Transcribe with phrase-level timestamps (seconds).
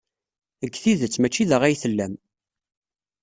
[0.61, 2.13] Deg tidet, maci da ay tellam.